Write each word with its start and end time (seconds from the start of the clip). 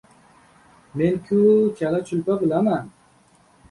—Men-ku, 1.03 1.43
chala-chulpa 1.77 2.41
bilaman. 2.45 2.95